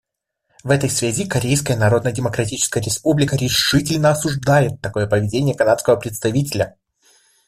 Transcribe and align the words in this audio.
В 0.63 0.71
этой 0.71 0.89
связи 0.89 1.27
Корейская 1.27 1.77
Народно-Демократическая 1.77 2.81
Республика 2.81 3.35
решительно 3.35 4.09
осуждает 4.09 4.81
такое 4.81 5.05
поведение 5.05 5.53
канадского 5.53 5.95
представителя. 5.95 6.75